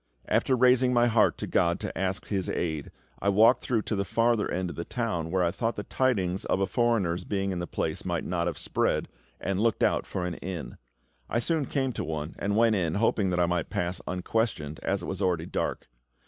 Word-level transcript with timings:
After 0.27 0.55
raising 0.55 0.93
my 0.93 1.05
heart 1.05 1.37
to 1.37 1.45
GOD 1.45 1.79
to 1.81 1.95
ask 1.95 2.25
His 2.25 2.49
aid, 2.49 2.89
I 3.19 3.29
walked 3.29 3.61
through 3.61 3.83
to 3.83 3.95
the 3.95 4.03
farther 4.03 4.49
end 4.49 4.71
of 4.71 4.75
the 4.75 4.83
town, 4.83 5.29
where 5.29 5.43
I 5.43 5.51
thought 5.51 5.75
the 5.75 5.83
tidings 5.83 6.43
of 6.45 6.59
a 6.59 6.65
foreigner's 6.65 7.23
being 7.23 7.51
in 7.51 7.59
the 7.59 7.67
place 7.67 8.03
might 8.03 8.23
not 8.25 8.47
have 8.47 8.57
spread, 8.57 9.09
and 9.39 9.61
looked 9.61 9.83
out 9.83 10.07
for 10.07 10.25
an 10.25 10.33
inn. 10.37 10.79
I 11.29 11.37
soon 11.37 11.65
came 11.67 11.93
to 11.93 12.03
one, 12.03 12.33
and 12.39 12.57
went 12.57 12.75
in, 12.75 12.95
hoping 12.95 13.29
that 13.29 13.39
I 13.39 13.45
might 13.45 13.69
pass 13.69 14.01
unquestioned, 14.07 14.79
as 14.81 15.03
it 15.03 15.05
was 15.05 15.21
already 15.21 15.45
dark. 15.45 15.87